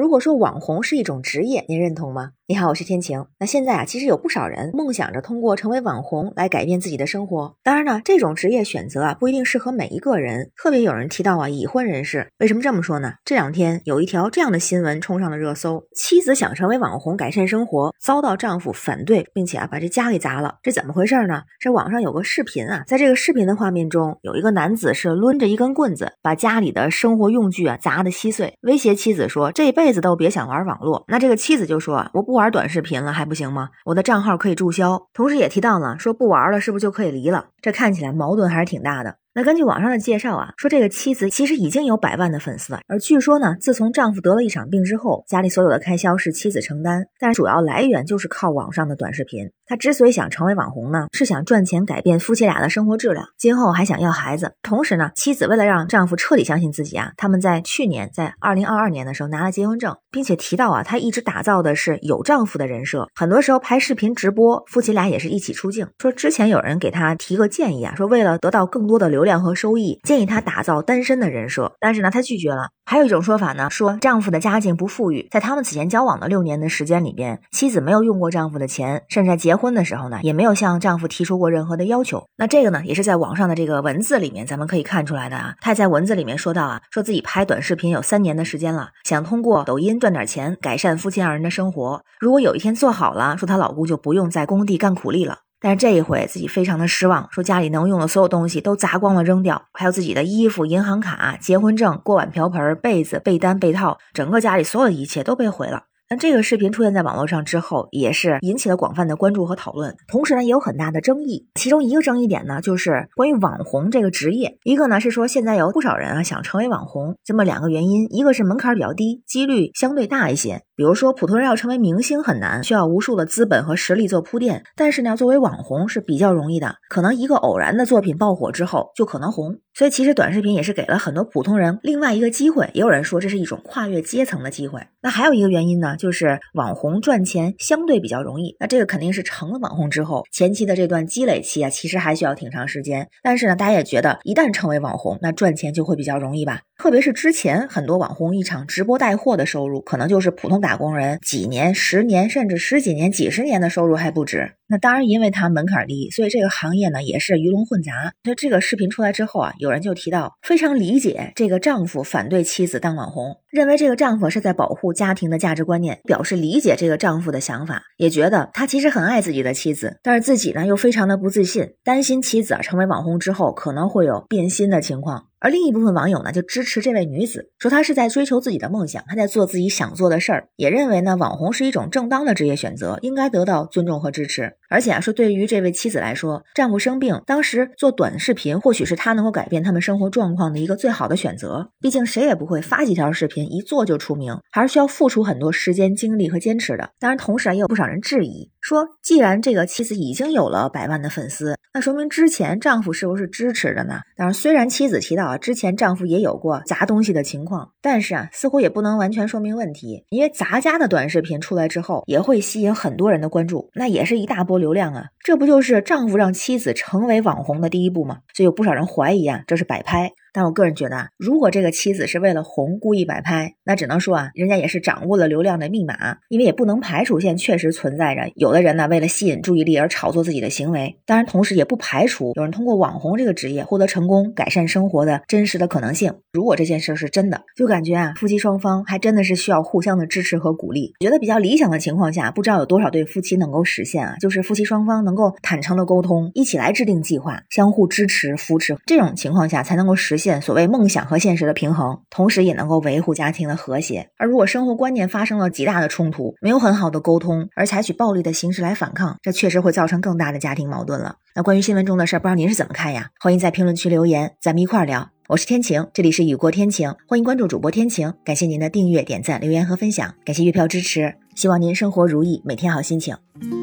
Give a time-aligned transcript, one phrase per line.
[0.00, 2.30] 如果说网红是一种职业，您认同吗？
[2.46, 3.26] 你好，我是天晴。
[3.38, 7.54] 那现在啊，其实有不少人梦想着通过成为网红来改变自己的生活。
[7.62, 10.50] 当然呢，这种职业选择啊，不一定适合每一个人。
[10.56, 13.12] 特别有人提到啊，已婚人士为什么这么说呢？
[13.26, 20.56] 这两天有一条这样的新闻冲上了热搜：妻子想成为网红改善生活，遭到丈夫反对，并且啊把这家给砸了。
[20.62, 21.42] 这怎么回事呢？
[21.60, 31.04] 这网上有个视频啊，在这个视频的画面中，有一个男子是抡着一根棍子，把家里的生活用具啊砸得稀碎，威胁妻子说这一辈子都别想玩网络。
[31.06, 33.10] 那这个妻子就说我不玩短视频了。
[33.20, 33.68] 还不行吗？
[33.84, 37.46] 我的账号可以注销，同时也提到了说不玩了，是不是就可以离了？
[37.60, 39.16] 这看起来矛盾还是挺大的。
[39.32, 49.48] 那根据网上的介绍啊，说这个妻子其实已经有百万的粉丝了，而据说呢，自从丈夫得了一场病之后，家里所有的开销是妻子承担，但主要来源就是靠网上的短视频。
[49.66, 54.54] 她之所以想成为网红呢，是想赚钱改变夫妻俩的生活质量，今后还想要孩子。
[54.64, 65.86] 同时呢，妻子为了让丈夫彻底相信自己啊，他们在去年在二零二二年的时候拿了结婚证，并且提到啊，她一直打造的是有丈夫的人设，很多时候拍视频直播，夫妻俩也是一起出镜。
[66.00, 69.19] 说之前有人给她提个建议啊，说为了得到更多的流。
[69.20, 72.70] 流量和收益，建议她打造单身的人设，但是呢，她拒绝了。
[72.86, 82.24] 还有一种说法呢，说丈夫的家境不富裕，在他们此前交往的六年的时间里边，妻子没有用过丈夫的钱，甚至在结婚的时候呢，也没有向丈夫提出过任何的要求。
[82.38, 85.54] 那这个呢，也是在网上的这个文字里面，咱们可以看出来的啊。
[85.60, 92.02] 她在文字里面说到啊，说自己拍短视频有三年的时间了，想通过抖音赚点钱，改善夫妻二人的生活。
[92.18, 95.40] 如果有一天做好了，说她老公就不用在工地干苦力了。
[95.60, 105.84] 但是这一回自己非常的失望，说家里能用的所有东西都砸光了扔掉，还有自己的衣服、银行卡、结婚证、锅碗瓢盆、被子、被单、被套，整个家里所有的一切都被毁了。
[106.12, 111.46] 那这个视频出现在网络上之后，也是引起了广泛的关注和讨论，同时呢，也有很大的争议。
[111.54, 114.58] 其中一个争议点呢，就是关于网红这个职业。
[114.64, 120.62] 一个呢是说，现在有不少人啊想成为网红，这么两个原因，一个是门槛比较低，几率相对大一些。
[120.80, 124.64] 比如说，普通人要成为明星很难，需要无数的资本和实力做铺垫。
[124.74, 129.58] 但是呢，作为网红是比较容易的，可能一个偶然的作品爆火之后就可能红。
[129.74, 132.70] 所以其实短视频也是给了很多普通人另外一个机会。
[132.72, 134.80] 也有人说这是一种跨越阶层的机会。
[135.02, 138.56] 那还有一个原因呢，就是网红赚钱相对比较容易。
[138.58, 143.06] 那这个肯定是成了网红之后，前期的这段积累期啊，其实还需要挺长时间。
[143.22, 146.60] 但是呢，大家也觉得一旦成为网红，那赚钱就会比较容易吧。
[146.80, 154.52] 特别是之前很多网红一场直播带货的收入，可能就是普通打工人几年、十年甚至十几年、几十年的收入还不止。
[154.66, 158.14] 那当然，因为它门槛低，所以这个行业呢也是鱼龙混杂。
[158.24, 175.26] 那这个视频出来之后啊，有人就提到非常理解这个丈夫反对妻子当网红，认为这个丈夫是在保护家庭的价值观念，表示理解这个丈夫的想法，也觉得他其实很爱自己的妻子，但是自己呢又非常的不自信，担心妻子啊成为网红之后可能会有变心的情况。
[175.40, 184.59] 而另一部分网友呢，就支持这位女子，说她是在追求自己的梦想，她在做自己想做的事儿，也认为呢，网红是一种正当的职业选择，应该得到尊重和支持。
[184.70, 191.70] 而且啊，说对于这位妻子来说，丈夫生病，当时做短视频，或许是她能够改变他们生活状况的一个最好的选择。
[191.80, 196.90] 毕竟谁也不会发几条视频一做就出名，还是需要付出很多时间、精力和坚持的。
[196.98, 204.00] 当然，同时啊，也有不少人质疑说，既然这个妻子已经有了百万的粉丝，那说明之前丈夫是不是支持的呢？
[204.16, 205.20] 当然，虽然妻子提到。
[205.20, 218.18] 啊，之前丈夫也有过砸东西的情况，但是啊，似乎也不能完全说明问题，因为砸家的短视频出来之后，也会吸引很多人的关注，那也是一大波流量啊，这不就是丈夫让妻子成为网红的第一步吗？
[218.32, 220.12] 所以有不少人怀疑啊，这是摆拍。
[220.32, 230.96] 但我个人觉得啊，如果这个妻子是为了红故意摆拍，那只能说啊，人家也是掌握了流量的密码，因为也不能排除现确实存在着有的人呢，为了吸引注意力而炒作自己的行为。
[231.04, 236.14] 当然，同时也不排除有人通过网红这个职业获得成功、改善生活的真实的可能性。
[236.32, 240.94] 如果这件事是真的，就感觉啊，夫妻双方还真的是需要互相的支持和鼓励。
[241.00, 250.19] 觉得比较理想的情况下，不知道有多少对夫妻能够实现啊，就是夫妻双方能够坦诚的沟通，一起来制定计划，相互支持扶持，这种情况下才能够实。
[250.20, 254.08] 现所谓梦想和现实的平衡，同时也能够维护家庭的和谐。
[254.16, 261.16] 而如果生活观念发生了极大的冲突，没有很好的沟通，而采取暴力的形式来反抗，这确实会造成更大的家庭矛盾了。
[261.34, 263.08] 那关于新闻中的事儿，不知道您是怎么看呀？
[263.18, 265.10] 欢迎在评论区留言，咱们一块儿聊。
[265.28, 268.12] 我是天晴，这里是雨过天晴，欢迎关注主播天晴。
[268.24, 271.14] 感谢您的订阅、点赞、留言和分享，感谢月票支持。
[271.36, 273.16] 希望您生活如意，每天好心情。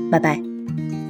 [0.10, 1.07] 拜拜。